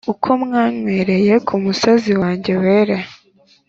Uko 0.13 0.29
mwanywereye 0.43 1.33
ku 1.47 1.55
musozi 1.63 2.11
wanjye 2.21 2.51
wera 2.63 2.97